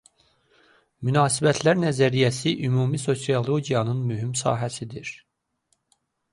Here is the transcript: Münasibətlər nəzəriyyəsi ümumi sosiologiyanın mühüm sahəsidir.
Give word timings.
Münasibətlər 1.09 1.77
nəzəriyyəsi 1.83 2.55
ümumi 2.69 3.03
sosiologiyanın 3.05 4.03
mühüm 4.11 4.35
sahəsidir. 4.43 5.15